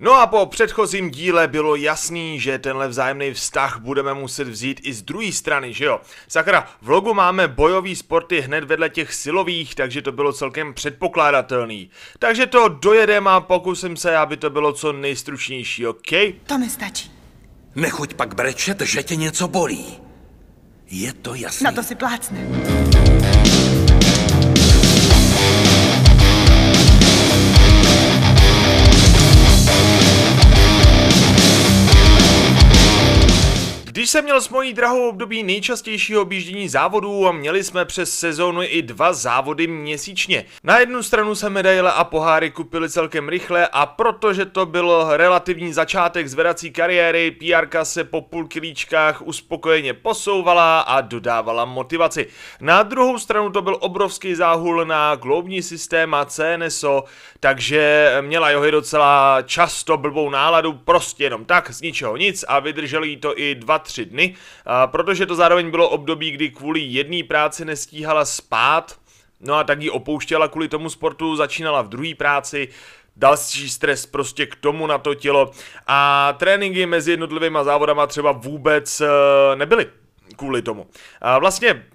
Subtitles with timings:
[0.00, 4.92] No a po předchozím díle bylo jasný, že tenhle vzájemný vztah budeme muset vzít i
[4.92, 6.00] z druhé strany, že jo?
[6.28, 11.90] Sakra, v logu máme bojový sporty hned vedle těch silových, takže to bylo celkem předpokládatelný.
[12.18, 16.10] Takže to dojedem a pokusím se, aby to bylo co nejstručnější, OK?
[16.46, 17.10] To nestačí.
[17.74, 19.86] Nechoď pak brečet, že tě něco bolí.
[20.90, 21.64] Je to jasné.
[21.64, 22.46] Na to si plácne.
[34.06, 38.60] Když jsem měl s mojí drahou období nejčastějšího objíždění závodů a měli jsme přes sezónu
[38.62, 40.44] i dva závody měsíčně.
[40.64, 45.72] Na jednu stranu se medaile a poháry kupily celkem rychle a protože to byl relativní
[45.72, 52.26] začátek zvedací kariéry, PR se po půl kilíčkách uspokojeně posouvala a dodávala motivaci.
[52.60, 57.04] Na druhou stranu to byl obrovský záhul na globní systém a CNSO,
[57.40, 63.16] takže měla Johy docela často blbou náladu, prostě jenom tak, z ničeho nic a vydrželi
[63.16, 64.34] to i dva tři dny,
[64.66, 68.98] a protože to zároveň bylo období, kdy kvůli jedné práci nestíhala spát,
[69.40, 72.68] no a tak ji opouštěla kvůli tomu sportu, začínala v druhé práci,
[73.16, 75.50] další stres prostě k tomu na to tělo
[75.86, 79.06] a tréninky mezi jednotlivými závodama třeba vůbec uh,
[79.54, 79.86] nebyly
[80.36, 80.86] kvůli tomu.
[81.20, 81.86] A vlastně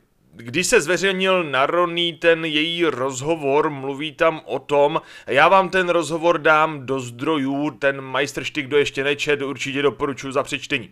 [0.42, 5.90] když se zveřejnil na Ronny ten její rozhovor, mluví tam o tom, já vám ten
[5.90, 10.90] rozhovor dám do zdrojů, ten majstrštyk, kdo ještě nečet, určitě doporučuji za přečtení.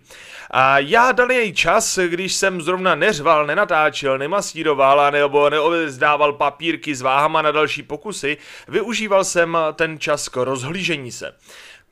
[0.52, 7.02] A já dal jej čas, když jsem zrovna neřval, nenatáčel, nemasíroval nebo neobezdával papírky s
[7.02, 11.34] váhama na další pokusy, využíval jsem ten čas k rozhlížení se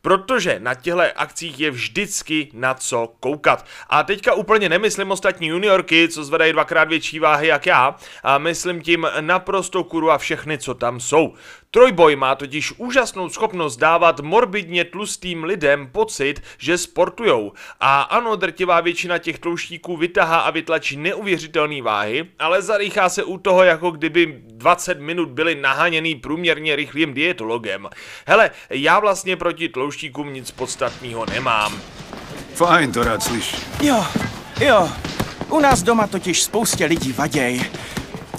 [0.07, 3.65] protože na těchto akcích je vždycky na co koukat.
[3.89, 8.81] A teďka úplně nemyslím ostatní juniorky, co zvedají dvakrát větší váhy jak já, a myslím
[8.81, 11.33] tím naprosto kurva všechny, co tam jsou.
[11.71, 17.53] Trojboj má totiž úžasnou schopnost dávat morbidně tlustým lidem pocit, že sportujou.
[17.79, 23.37] A ano, drtivá většina těch tlouštíků vytahá a vytlačí neuvěřitelné váhy, ale zarýchá se u
[23.37, 27.89] toho, jako kdyby 20 minut byli naháněný průměrně rychlým dietologem.
[28.27, 31.81] Hele, já vlastně proti tlouštíkům nic podstatného nemám.
[32.53, 33.55] Fajn, to rád slyš.
[33.81, 34.05] Jo,
[34.59, 34.89] jo.
[35.49, 37.61] U nás doma totiž spoustě lidí vaděj.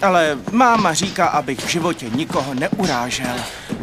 [0.03, 3.37] Ale máma říká, abych v životě nikoho neurážel.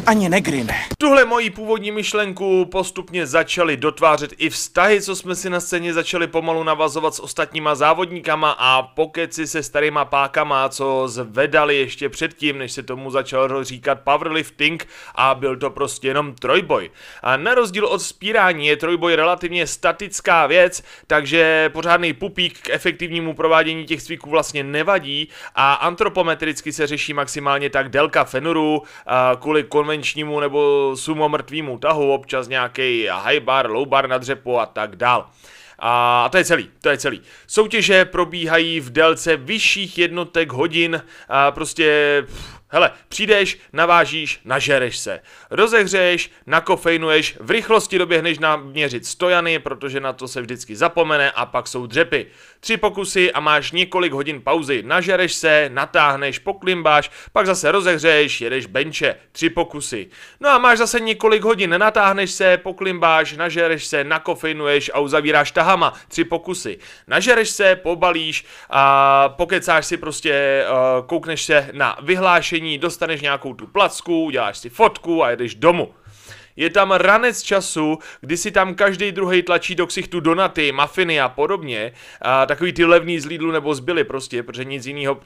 [0.06, 0.74] Ani negrine.
[0.98, 6.26] Tuhle moji původní myšlenku postupně začaly dotvářet i vztahy, co jsme si na scéně začali
[6.26, 12.72] pomalu navazovat s ostatníma závodníkama a pokeci se starýma pákama, co zvedali ještě předtím, než
[12.72, 16.90] se tomu začal říkat powerlifting a byl to prostě jenom trojboj.
[17.22, 23.34] A na rozdíl od spírání je trojboj relativně statická věc, takže pořádný pupík k efektivnímu
[23.34, 28.82] provádění těch cviků vlastně nevadí a antropometricky se řeší maximálně tak délka fenuru
[29.40, 34.58] kvůli konvenční konvenčnímu nebo sumo mrtvýmu tahu, občas nějaký high bar, low bar na dřepu
[34.58, 35.26] a tak dál.
[35.78, 37.22] A to je celý, to je celý.
[37.46, 42.22] Soutěže probíhají v délce vyšších jednotek hodin a prostě...
[42.26, 45.20] Pff, Hele, přijdeš, navážíš, nažereš se.
[45.50, 51.68] Rozehřeješ, nakofejnuješ, v rychlosti doběhneš naměřit stojany, protože na to se vždycky zapomene a pak
[51.68, 52.26] jsou dřepy.
[52.60, 54.82] Tři pokusy a máš několik hodin pauzy.
[54.86, 59.16] Nažereš se, natáhneš, poklimbáš, pak zase rozehřeješ, jedeš benče.
[59.32, 60.06] Tři pokusy.
[60.40, 65.92] No a máš zase několik hodin, natáhneš se, poklimbáš, nažereš se, nakofejnuješ a uzavíráš tahama.
[66.08, 66.78] Tři pokusy.
[67.06, 73.54] Nažereš se, pobalíš a pokecáš si prostě, uh, koukneš se na vyhlášení cvičení, dostaneš nějakou
[73.54, 75.94] tu placku, uděláš si fotku a jedeš domů.
[76.56, 81.28] Je tam ranec času, kdy si tam každý druhý tlačí do ksichtu donaty, mafiny a
[81.28, 81.92] podobně.
[82.22, 85.20] A takový ty levný z Lidlu nebo zbyly prostě, protože nic jiného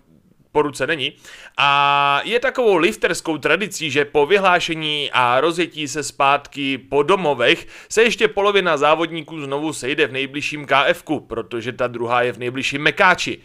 [0.52, 1.12] po ruce není.
[1.56, 8.02] A je takovou lifterskou tradicí, že po vyhlášení a rozjetí se zpátky po domovech se
[8.02, 13.38] ještě polovina závodníků znovu sejde v nejbližším KFku, protože ta druhá je v nejbližším Mekáči.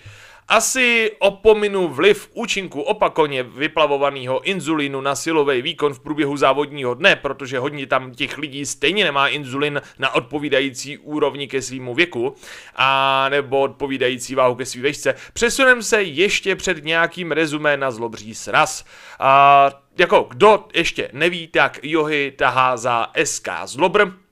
[0.47, 7.59] Asi opominu vliv účinku opakovaně vyplavovaného inzulínu na silový výkon v průběhu závodního dne, protože
[7.59, 12.35] hodně tam těch lidí stejně nemá inzulin na odpovídající úrovni ke svýmu věku,
[12.75, 15.15] a nebo odpovídající váhu ke svý vešce.
[15.33, 18.85] Přesunem se ještě před nějakým rezumé na zlobří sraz.
[19.19, 24.24] A jako kdo ještě neví, tak Johy tahá za SK Zlobr,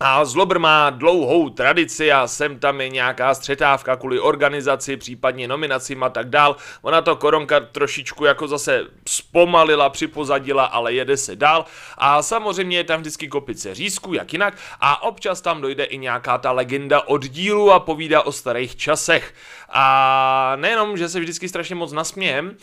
[0.00, 6.02] A Zlobr má dlouhou tradici a sem tam je nějaká střetávka kvůli organizaci, případně nominacím
[6.02, 6.56] a tak dál.
[6.82, 11.64] Ona to koronka trošičku jako zase zpomalila, připozadila, ale jede se dál.
[11.96, 14.54] A samozřejmě je tam vždycky kopice řízků, jak jinak.
[14.80, 19.34] A občas tam dojde i nějaká ta legenda od dílu a povídá o starých časech.
[19.70, 22.56] A nejenom, že se vždycky strašně moc nasmějem,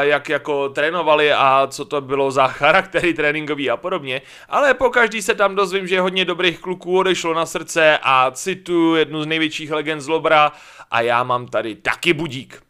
[0.00, 5.22] jak jako trénovali a co to bylo za charaktery tréninkový a podobně, ale po každý
[5.22, 9.70] se tam dozvím, že hodně dobrých kluků odešlo na srdce a cituju jednu z největších
[9.70, 10.52] legend Zlobra
[10.90, 12.62] a já mám tady taky budík.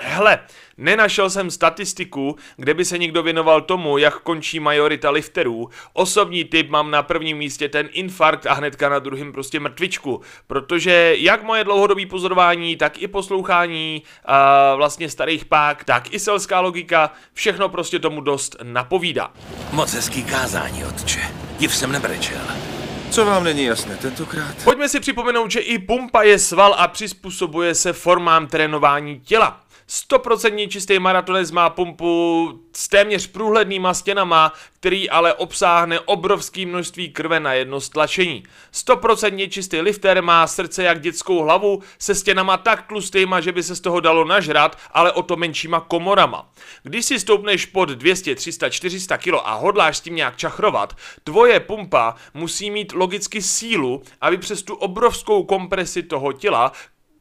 [0.00, 0.38] Hele,
[0.76, 5.68] nenašel jsem statistiku, kde by se někdo věnoval tomu, jak končí majorita lifterů.
[5.92, 11.14] Osobní typ mám na prvním místě ten infarkt a hnedka na druhém prostě mrtvičku, protože
[11.18, 17.10] jak moje dlouhodobé pozorování, tak i poslouchání a vlastně starých pák, tak i selská logika,
[17.32, 19.30] všechno prostě tomu dost napovídá.
[19.72, 21.20] Moc hezký kázání, otče.
[21.58, 22.40] Div jsem nebrečel.
[23.10, 24.54] Co vám není jasné tentokrát?
[24.64, 29.60] Pojďme si připomenout, že i pumpa je sval a přizpůsobuje se formám trénování těla.
[29.88, 37.40] 100% čistý maratonec má pumpu s téměř průhlednýma stěnama, který ale obsáhne obrovské množství krve
[37.40, 38.42] na jedno stlačení.
[38.72, 43.76] 100% čistý lifter má srdce jak dětskou hlavu se stěnama tak tlustýma, že by se
[43.76, 46.50] z toho dalo nažrat, ale o to menšíma komorama.
[46.82, 51.60] Když si stoupneš pod 200, 300, 400 kg a hodláš s tím nějak čachrovat, tvoje
[51.60, 56.72] pumpa musí mít logicky sílu, aby přes tu obrovskou kompresi toho těla,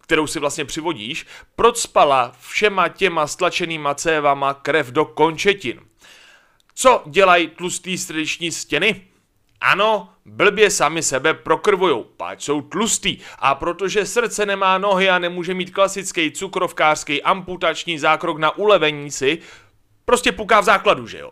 [0.05, 1.25] kterou si vlastně přivodíš,
[1.55, 5.79] procpala všema těma stlačenýma cévama krev do končetin.
[6.75, 9.01] Co dělají tlustý srdeční stěny?
[9.61, 15.53] Ano, blbě sami sebe prokrvujou, páč jsou tlustý a protože srdce nemá nohy a nemůže
[15.53, 19.39] mít klasický cukrovkářský amputační zákrok na ulevení si,
[20.05, 21.31] prostě puká v základu, že jo.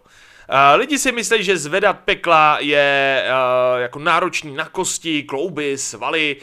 [0.76, 6.36] Lidi si myslí, že zvedat pekla je uh, jako náročný na kosti, klouby, svaly,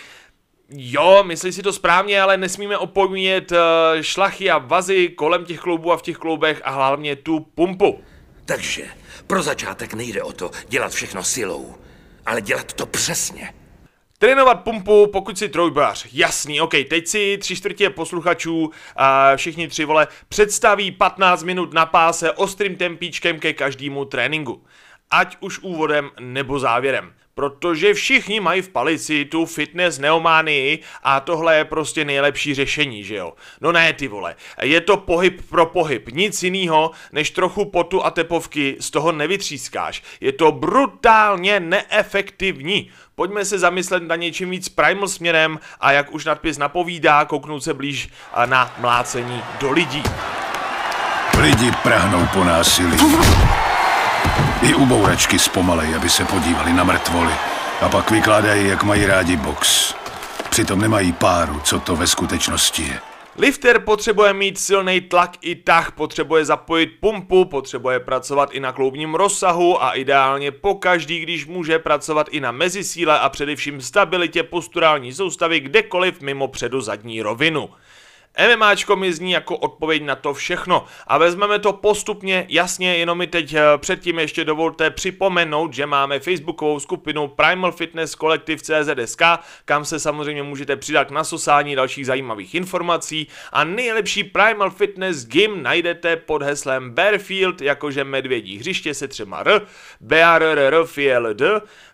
[0.73, 3.59] Jo, myslí si to správně, ale nesmíme opomíjet uh,
[4.01, 8.01] šlachy a vazy kolem těch kloubů a v těch kloubech a hlavně tu pumpu.
[8.45, 8.85] Takže
[9.27, 11.75] pro začátek nejde o to dělat všechno silou,
[12.27, 13.55] ale dělat to přesně.
[14.19, 16.07] Trénovat pumpu, pokud si trojbař.
[16.13, 21.87] Jasný, ok, teď si tři čtvrtě posluchačů, a všichni tři vole, představí 15 minut na
[21.87, 24.65] páse ostrým tempíčkem ke každému tréninku.
[25.11, 31.57] Ať už úvodem nebo závěrem protože všichni mají v palici tu fitness neománii a tohle
[31.57, 33.33] je prostě nejlepší řešení, že jo?
[33.61, 38.11] No ne, ty vole, je to pohyb pro pohyb, nic jiného, než trochu potu a
[38.11, 40.03] tepovky z toho nevytřískáš.
[40.21, 42.91] Je to brutálně neefektivní.
[43.15, 47.75] Pojďme se zamyslet na něčím víc primal směrem a jak už nadpis napovídá, kouknout se
[47.75, 48.09] blíž
[48.47, 50.03] na mlácení do lidí.
[51.41, 52.97] Lidi prahnou po násilí.
[54.63, 57.33] I ubouračky zpomalej, aby se podívali na mrtvoly.
[57.81, 59.95] A pak vykládají, jak mají rádi box.
[60.51, 63.01] Přitom nemají páru, co to ve skutečnosti je.
[63.39, 69.15] Lifter potřebuje mít silný tlak i tah, potřebuje zapojit pumpu, potřebuje pracovat i na kloubním
[69.15, 75.13] rozsahu a ideálně po každý, když může pracovat i na mezisíle a především stabilitě posturální
[75.13, 77.71] soustavy kdekoliv mimo předu zadní rovinu.
[78.39, 83.27] MMAčko mi zní jako odpověď na to všechno a vezmeme to postupně, jasně, jenom mi
[83.27, 89.23] teď eh, předtím ještě dovolte připomenout, že máme facebookovou skupinu Primal Fitness Collective CZSK,
[89.65, 95.63] kam se samozřejmě můžete přidat k nasosání dalších zajímavých informací a nejlepší Primal Fitness Gym
[95.63, 99.63] najdete pod heslem Bearfield, jakože medvědí hřiště se třema R,
[100.01, 101.43] BRRFILD,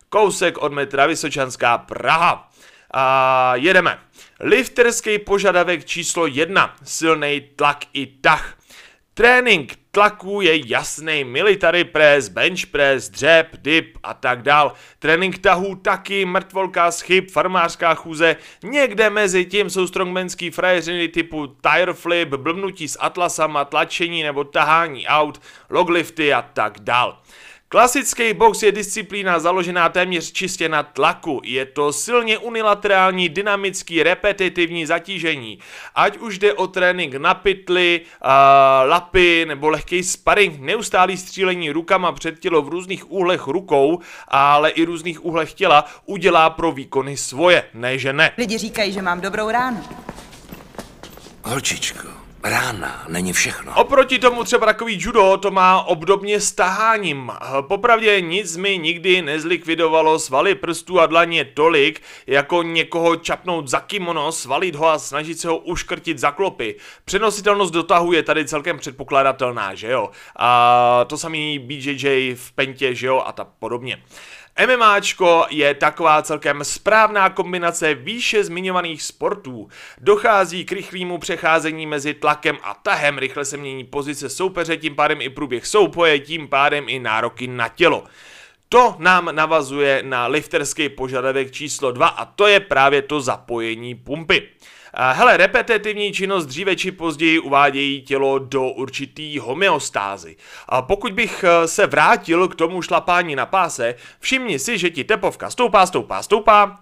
[0.09, 2.46] kousek od metra Vysočanská Praha.
[2.93, 3.99] A jedeme.
[4.39, 6.75] Lifterský požadavek číslo jedna.
[6.83, 8.57] Silný tlak i tah.
[9.13, 14.73] Trénink tlaku je jasný, military press, bench press, dřep, dip a tak dál.
[14.99, 21.93] Trénink tahů taky, mrtvolka, schyb, farmářská chůze, někde mezi tím jsou strongmanský frajeřiny typu tire
[21.93, 27.21] flip, blbnutí s atlasama, tlačení nebo tahání aut, loglifty a tak dál.
[27.69, 31.41] Klasický box je disciplína založená téměř čistě na tlaku.
[31.43, 35.59] Je to silně unilaterální, dynamický, repetitivní zatížení.
[35.95, 38.29] Ať už jde o trénink na pytli, uh,
[38.89, 44.85] lapy nebo lehký sparring, neustálý střílení rukama před tělo v různých úhlech rukou, ale i
[44.85, 48.31] různých úhlech těla, udělá pro výkony svoje, ne že ne.
[48.37, 49.83] Lidi říkají, že mám dobrou ránu.
[51.43, 52.07] Holčičko,
[52.43, 53.73] rána není všechno.
[53.75, 57.31] Oproti tomu třeba takový judo to má obdobně s taháním.
[57.61, 64.31] Popravdě nic mi nikdy nezlikvidovalo svaly prstů a dlaně tolik, jako někoho čapnout za kimono,
[64.31, 66.75] svalit ho a snažit se ho uškrtit za klopy.
[67.05, 70.09] Přenositelnost dotahu je tady celkem předpokladatelná, že jo?
[70.35, 73.23] A to samý BJJ v pentě, že jo?
[73.25, 74.03] A tak podobně.
[74.65, 79.67] MMAčko je taková celkem správná kombinace výše zmiňovaných sportů.
[79.97, 85.21] Dochází k rychlému přecházení mezi tlakem a tahem, rychle se mění pozice soupeře, tím pádem
[85.21, 88.03] i průběh souboje, tím pádem i nároky na tělo.
[88.69, 94.49] To nám navazuje na lifterský požadavek číslo 2 a to je právě to zapojení pumpy.
[94.99, 100.35] Hele, repetitivní činnost dříve či později uvádějí tělo do určitý homeostázy.
[100.69, 105.03] A pokud bych eh, se vrátil k tomu šlapání na páse, všimni si, že ti
[105.03, 106.79] tepovka stoupá, stoupá, stoupá,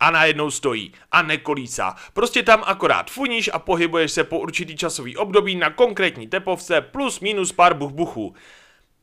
[0.00, 1.96] a najednou stojí a nekolísá.
[2.12, 7.20] Prostě tam akorát funíš a pohybuješ se po určitý časový období na konkrétní tepovce plus
[7.20, 8.34] minus pár buchbuchů.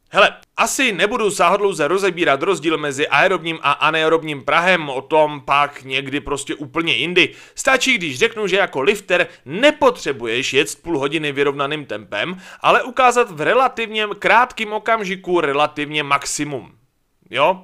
[0.10, 6.20] Hele, asi nebudu záhodlouze rozebírat rozdíl mezi aerobním a anaerobním prahem, o tom pak někdy
[6.20, 7.34] prostě úplně jindy.
[7.56, 13.42] Stačí, když řeknu, že jako lifter nepotřebuješ jet půl hodiny vyrovnaným tempem, ale ukázat v
[13.42, 16.72] relativně krátkém okamžiku relativně maximum.
[17.30, 17.64] Jo?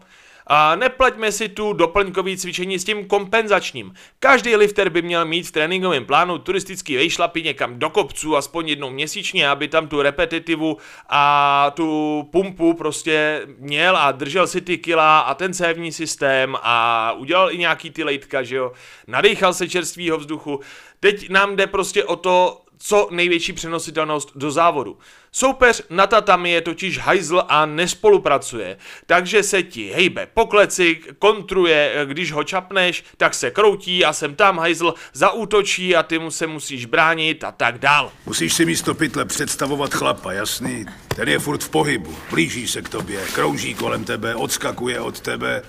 [0.51, 3.93] A nepleťme si tu doplňkový cvičení s tím kompenzačním.
[4.19, 8.89] Každý lifter by měl mít v tréninkovém plánu turistický vejšlapy někam do kopců aspoň jednou
[8.89, 10.77] měsíčně, aby tam tu repetitivu
[11.09, 17.11] a tu pumpu prostě měl a držel si ty kila a ten cévní systém a
[17.11, 18.71] udělal i nějaký ty lejtka, že jo.
[19.07, 20.59] Nadechal se čerstvého vzduchu.
[20.99, 24.97] Teď nám jde prostě o to, co největší přenositelnost do závodu.
[25.31, 32.05] Soupeř na tatami je totiž hajzl a nespolupracuje, takže se ti hejbe po kleci, kontruje,
[32.05, 36.47] když ho čapneš, tak se kroutí a sem tam hajzl zaútočí a ty mu se
[36.47, 38.11] musíš bránit a tak dál.
[38.25, 40.85] Musíš si místo pytle představovat chlapa, jasný?
[41.15, 45.63] Ten je furt v pohybu, blíží se k tobě, krouží kolem tebe, odskakuje od tebe,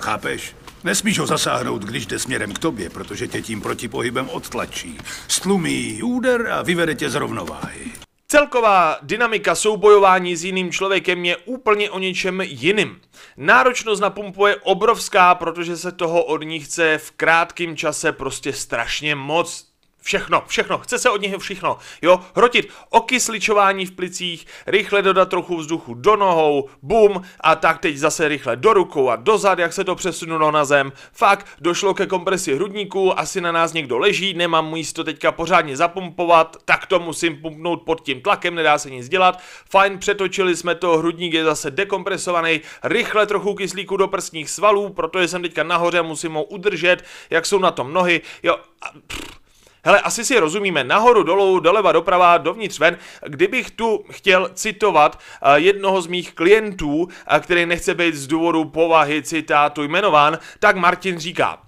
[0.00, 0.54] chápeš?
[0.84, 4.98] Nesmíš ho zasáhnout, když jde směrem k tobě, protože tě tím protipohybem odtlačí.
[5.28, 7.92] Stlumí úder a vyvede tě z rovnováhy.
[8.28, 13.00] Celková dynamika soubojování s jiným člověkem je úplně o něčem jiným.
[13.36, 18.52] Náročnost na pumpu je obrovská, protože se toho od ní chce v krátkém čase prostě
[18.52, 19.67] strašně moc.
[20.08, 25.56] Všechno, všechno, chce se od něho všechno, jo, hrotit okysličování v plicích, rychle dodat trochu
[25.56, 29.72] vzduchu do nohou, bum, a tak teď zase rychle do rukou a do zad, jak
[29.72, 30.92] se to přesunulo na zem.
[31.12, 36.56] Fakt, došlo ke kompresi hrudníku, asi na nás někdo leží, nemám místo teďka pořádně zapumpovat,
[36.64, 39.40] tak to musím pumpnout pod tím tlakem, nedá se nic dělat.
[39.70, 45.28] Fajn, přetočili jsme to, hrudník je zase dekompresovaný, rychle trochu kyslíku do prsních svalů, protože
[45.28, 49.47] jsem teďka nahoře, musím ho udržet, jak jsou na tom nohy, jo, a, pff,
[49.84, 52.98] Hele, asi si rozumíme, nahoru, dolů, doleva, doprava, dovnitř, ven.
[53.26, 57.08] Kdybych tu chtěl citovat uh, jednoho z mých klientů, uh,
[57.40, 61.58] který nechce být z důvodu povahy citátu jmenován, tak Martin říká,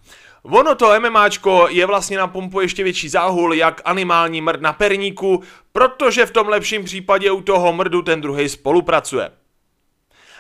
[0.43, 5.43] Ono to MMAčko je vlastně na pumpu ještě větší záhul, jak animální mrd na perníku,
[5.73, 9.31] protože v tom lepším případě u toho mrdu ten druhý spolupracuje.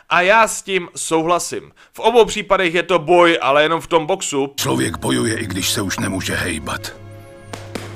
[0.08, 1.72] A já s tím souhlasím.
[1.92, 4.52] V obou případech je to boj, ale jenom v tom boxu.
[4.56, 6.92] Člověk bojuje, i když se už nemůže hejbat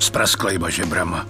[0.05, 1.27] s prasklejma žebrama,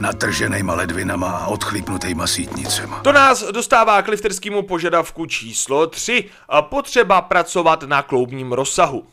[0.00, 3.00] natrženýma ledvinama a odchlípnutýma sítnicema.
[3.00, 6.24] To nás dostává k lifterskému požadavku číslo 3.
[6.60, 9.06] Potřeba pracovat na kloubním rozsahu.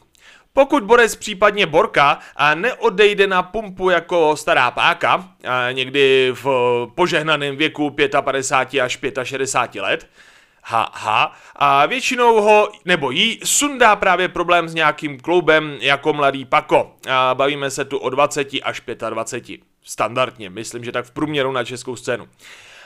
[0.53, 5.29] Pokud borec případně borka a neodejde na pumpu jako stará páka,
[5.71, 6.47] někdy v
[6.95, 8.81] požehnaném věku 55
[9.17, 10.07] až 65 let,
[10.67, 16.95] ha, a většinou ho nebo jí sundá právě problém s nějakým kloubem jako mladý Pako.
[17.09, 19.61] A bavíme se tu o 20 až 25.
[19.83, 22.27] Standardně, myslím, že tak v průměru na českou scénu.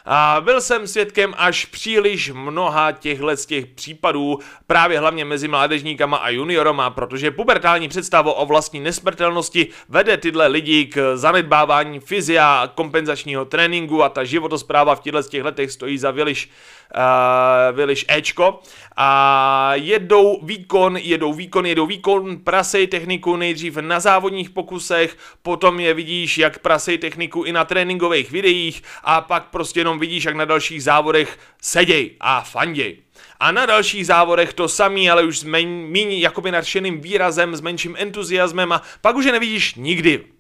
[0.06, 6.18] A byl jsem svědkem až příliš mnoha těchhle z těch případů, právě hlavně mezi mládežníkama
[6.18, 13.46] a juniorama, protože pubertální představa o vlastní nesmrtelnosti vede tyhle lidi k zanedbávání fyzia, kompenzačního
[13.46, 16.50] tréninku a ta životospráva v těchto těch letech stojí za Viliš,
[16.96, 18.60] uh, Viliš Ečko.
[18.98, 25.94] A jedou výkon, jedou výkon, jedou výkon, prasej techniku nejdřív na závodních pokusech, potom je
[25.94, 30.46] vidíš, jak prasej techniku i na tréninkových videích a pak prostě jenom vidíš, jak na
[30.46, 32.98] dalších závodech seděj a fanděj.
[33.40, 37.96] A na dalších závodech to samý, ale už s méně jakoby nadšeným výrazem, s menším
[37.98, 40.39] entuziasmem a pak už je nevidíš nikdy.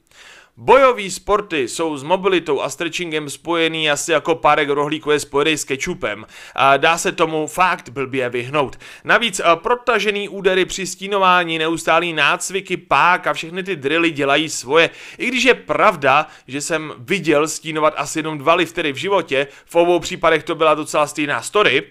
[0.61, 5.63] Bojové sporty jsou s mobilitou a stretchingem spojený asi jako párek rohlíku je spojený s
[5.63, 6.25] kečupem.
[6.55, 8.79] A dá se tomu fakt blbě vyhnout.
[9.03, 14.89] Navíc protažený údery při stínování, neustálý nácviky, pák a všechny ty drily dělají svoje.
[15.17, 19.75] I když je pravda, že jsem viděl stínovat asi jenom dva liftery v životě, v
[19.75, 21.83] obou případech to byla docela stejná story.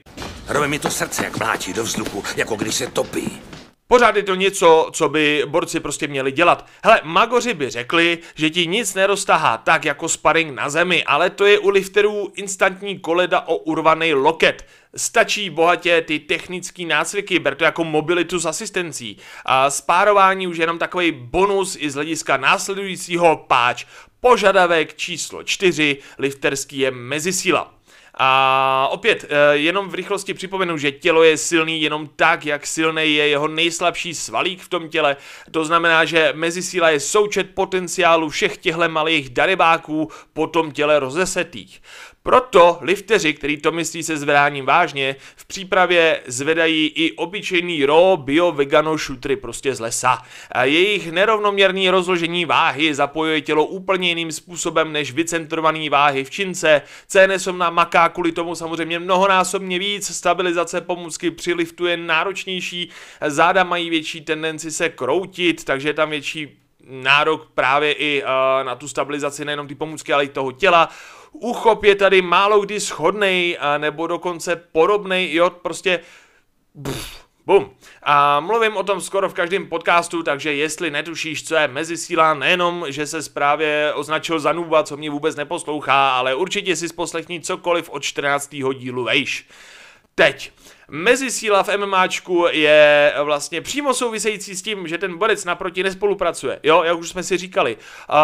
[0.48, 3.40] Rve mi to srdce, jak mlátí do vzduchu, jako když se topí.
[3.90, 6.66] Pořád je to něco, co by borci prostě měli dělat.
[6.84, 11.46] Hele, magoři by řekli, že ti nic neroztahá tak jako sparring na zemi, ale to
[11.46, 14.66] je u lifterů instantní koleda o urvaný loket.
[14.96, 19.16] Stačí bohatě ty technické nácviky, ber to jako mobilitu s asistencí.
[19.44, 23.84] A spárování už je jenom takový bonus i z hlediska následujícího páč.
[24.20, 27.77] Požadavek číslo 4, lifterský je mezisíla.
[28.20, 33.14] A opět, eh, jenom v rychlosti připomenu, že tělo je silný jenom tak, jak silný
[33.14, 35.16] je jeho nejslabší svalík v tom těle.
[35.50, 41.82] To znamená, že mezisíla je součet potenciálu všech těchto malých darebáků po tom těle rozesetých.
[42.22, 48.52] Proto lifteři, kteří to myslí se zvedáním vážně, v přípravě zvedají i obyčejný raw bio
[48.52, 50.22] vegano šutry prostě z lesa.
[50.52, 56.82] A jejich nerovnoměrný rozložení váhy zapojuje tělo úplně jiným způsobem než vycentrovaný váhy v čince.
[57.06, 62.90] CNSom na maká kvůli tomu samozřejmě mnohonásobně víc, stabilizace pomůcky při liftu je náročnější,
[63.26, 66.58] záda mají větší tendenci se kroutit, takže je tam větší
[66.88, 68.28] nárok právě i uh,
[68.66, 70.88] na tu stabilizaci nejenom ty pomůcky, ale i toho těla.
[71.32, 76.00] Uchop je tady málo kdy schodnej, uh, nebo dokonce podobnej, jo, prostě
[76.82, 77.70] pff, Bum.
[78.02, 82.84] A mluvím o tom skoro v každém podcastu, takže jestli netušíš, co je mezisíla, nejenom,
[82.88, 87.90] že se zprávě označil za nuba, co mě vůbec neposlouchá, ale určitě si sposlechni cokoliv
[87.90, 88.50] od 14.
[88.74, 89.46] dílu vejš.
[90.18, 90.52] Teď.
[90.90, 96.60] Mezisíla v MMAčku je vlastně přímo související s tím, že ten borec naproti nespolupracuje.
[96.62, 97.76] Jo, jak už jsme si říkali.
[97.76, 98.16] Uh,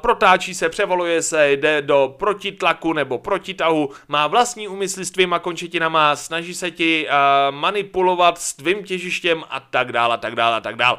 [0.00, 6.16] protáčí se, převoluje se, jde do protitlaku nebo protitahu, má vlastní úmysly s tvýma končetinama,
[6.16, 10.60] snaží se ti uh, manipulovat s tvým těžištěm a tak dále, a tak dále, a
[10.60, 10.98] tak dále.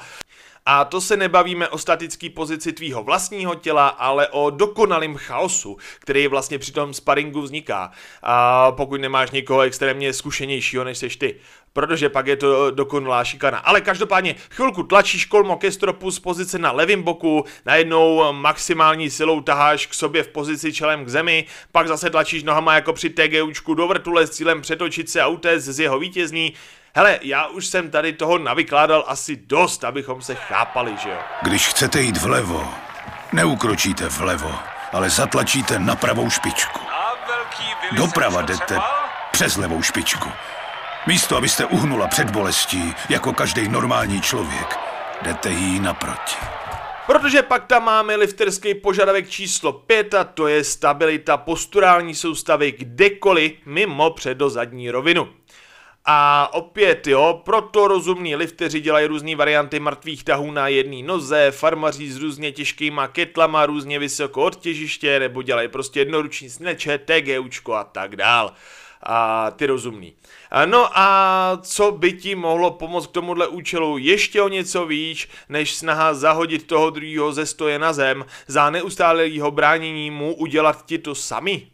[0.66, 6.28] A to se nebavíme o statické pozici tvýho vlastního těla, ale o dokonalém chaosu, který
[6.28, 7.92] vlastně při tom sparingu vzniká.
[8.24, 11.36] A pokud nemáš někoho extrémně zkušenějšího než seš ty
[11.74, 13.58] protože pak je to dokonalá šikana.
[13.58, 19.42] Ale každopádně chvilku tlačíš kolmo ke stropu z pozice na levém boku, najednou maximální silou
[19.42, 23.74] taháš k sobě v pozici čelem k zemi, pak zase tlačíš nohama jako při TGUčku
[23.74, 26.54] do vrtule s cílem přetočit se a utéct z jeho vítězní.
[26.96, 31.18] Hele, já už jsem tady toho navykládal asi dost, abychom se chápali, že jo?
[31.42, 32.74] Když chcete jít vlevo,
[33.34, 34.56] neukročíte vlevo,
[34.92, 36.80] ale zatlačíte na pravou špičku.
[37.92, 38.80] Doprava jdete
[39.32, 40.30] přes levou špičku.
[41.08, 44.78] Místo, abyste uhnula před bolestí, jako každý normální člověk,
[45.22, 46.36] jdete jí naproti.
[47.06, 53.52] Protože pak tam máme lifterský požadavek číslo 5 a to je stabilita posturální soustavy kdekoliv
[53.66, 55.30] mimo předozadní rovinu.
[56.06, 62.12] A opět jo, proto rozumní lifteři dělají různé varianty mrtvých tahů na jedné noze, farmaří
[62.12, 67.84] s různě těžkýma ketlama, různě vysoko od těžiště, nebo dělají prostě jednoruční sneče, TGUčko a
[67.84, 68.54] tak dál.
[69.06, 70.16] A ty rozumný.
[70.66, 75.76] No a co by ti mohlo pomoct k tomuhle účelu ještě o něco víc, než
[75.76, 81.16] snaha zahodit toho druhého ze stoje na zem, za neustálého bránění mu udělat ti to
[81.16, 81.68] sami?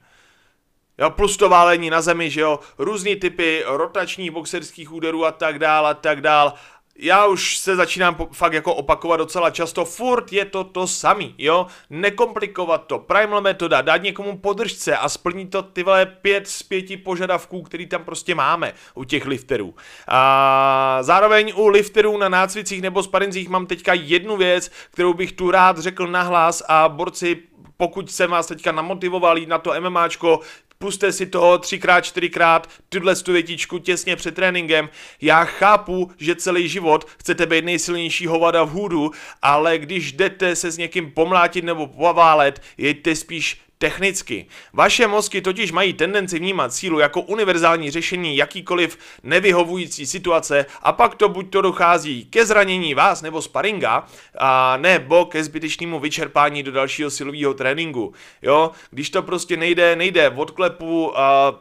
[0.98, 5.60] Jo, plus to válení na zemi, že jo, různý typy rotačních boxerských úderů a tak
[5.60, 6.54] dál a tak dál.
[7.02, 11.68] Já už se začínám fakt jako opakovat docela často, furt je to to samý, jo,
[11.90, 15.86] nekomplikovat to, primal metoda, dát někomu podržce a splnit to ty
[16.22, 19.76] pět z pěti požadavků, který tam prostě máme u těch lifterů.
[20.08, 25.52] A zároveň u lifterů na nácvicích nebo sparinzích mám teďka jednu věc, kterou bych tu
[25.52, 27.38] rád řekl nahlas a borci
[27.78, 30.40] pokud jsem vás teďka namotivoval jít na to MMAčko,
[30.84, 34.90] puste si toho třikrát, čtyřikrát, tuhle tu větičku těsně před tréninkem.
[35.22, 39.12] Já chápu, že celý život chcete být nejsilnější hovada v hůdu,
[39.42, 44.46] ale když jdete se s někým pomlátit nebo poválet, jeďte spíš technicky.
[44.74, 51.16] Vaše mozky totiž mají tendenci vnímat sílu jako univerzální řešení jakýkoliv nevyhovující situace a pak
[51.16, 56.72] to buď to dochází ke zranění vás nebo sparinga, a nebo ke zbytečnému vyčerpání do
[56.72, 58.14] dalšího silového tréninku.
[58.42, 61.52] Jo, když to prostě nejde, nejde od klepu a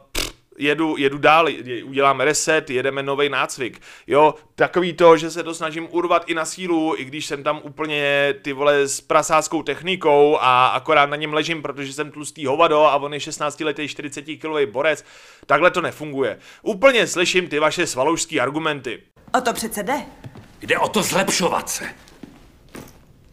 [0.59, 1.47] jedu, jedu dál,
[1.83, 3.81] uděláme reset, jedeme nový nácvik.
[4.07, 7.61] Jo, takový to, že se to snažím urvat i na sílu, i když jsem tam
[7.63, 12.85] úplně ty vole s prasáckou technikou a akorát na něm ležím, protože jsem tlustý hovado
[12.85, 15.05] a on je 16 letý 40 kg borec.
[15.45, 16.37] Takhle to nefunguje.
[16.61, 19.01] Úplně slyším ty vaše svaloušský argumenty.
[19.37, 20.01] O to přece jde.
[20.61, 22.08] Jde o to zlepšovat se.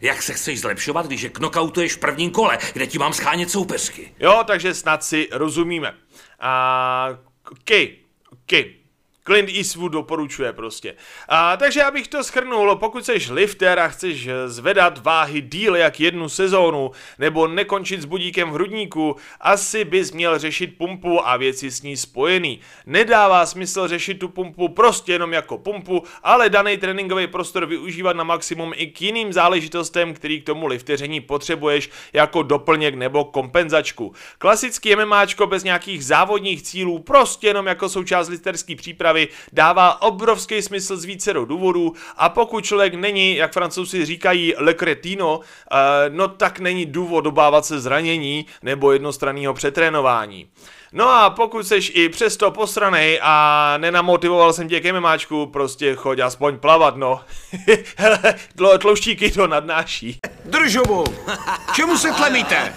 [0.01, 4.13] Jak se chceš zlepšovat, když je knockoutuješ v prvním kole, kde ti mám schánět soupeřky?
[4.19, 5.93] Jo, takže snad si rozumíme.
[6.39, 7.09] A,
[7.51, 7.71] OK,
[8.31, 8.86] OK.
[9.27, 10.95] Clint Eastwood doporučuje prostě.
[11.29, 16.29] A, takže abych to schrnul, pokud jsi lifter a chceš zvedat váhy díl jak jednu
[16.29, 21.81] sezónu, nebo nekončit s budíkem v hrudníku, asi bys měl řešit pumpu a věci s
[21.81, 22.59] ní spojený.
[22.85, 28.23] Nedává smysl řešit tu pumpu prostě jenom jako pumpu, ale daný tréninkový prostor využívat na
[28.23, 34.13] maximum i k jiným záležitostem, který k tomu lifteření potřebuješ jako doplněk nebo kompenzačku.
[34.37, 39.16] Klasický MMAčko bez nějakých závodních cílů, prostě jenom jako součást lifterské přípravy,
[39.53, 45.39] dává obrovský smysl z více důvodů a pokud člověk není, jak francouzi říkají, le cretino,
[45.71, 45.75] eh,
[46.09, 50.47] no tak není důvod dobávat se zranění nebo jednostranného přetrénování.
[50.91, 56.19] No a pokud seš i přesto posranej a nenamotivoval jsem tě k MMAčku, prostě choď
[56.19, 57.21] aspoň plavat, no.
[57.97, 58.19] Hele,
[58.55, 60.19] tlo, tlouštíky to nadnáší.
[60.45, 61.03] Držovu!
[61.75, 62.73] Čemu se tlemíte?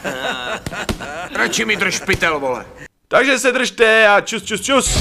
[1.35, 2.67] Radši mi drž pytel, vole.
[3.09, 4.99] Takže se držte a čus čus čus.